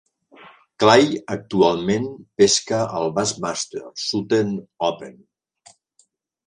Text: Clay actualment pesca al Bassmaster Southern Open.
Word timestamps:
Clay 0.83 1.11
actualment 1.35 2.07
pesca 2.41 2.81
al 3.01 3.15
Bassmaster 3.19 3.85
Southern 4.09 4.59
Open. 4.93 5.19